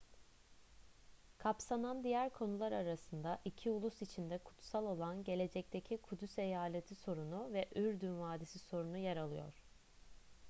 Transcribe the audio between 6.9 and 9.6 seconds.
sorunu ve ürdün vadisi sorunu yer alıyor